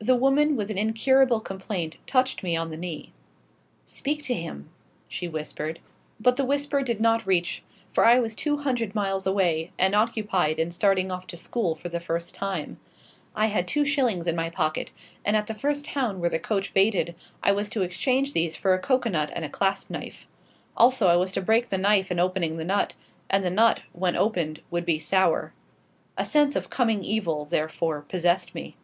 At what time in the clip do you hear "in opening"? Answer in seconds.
22.10-22.56